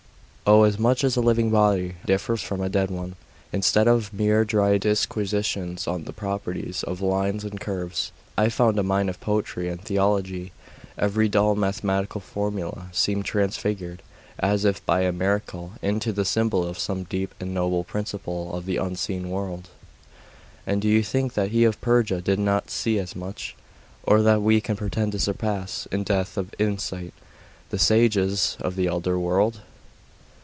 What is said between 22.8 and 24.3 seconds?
as much? or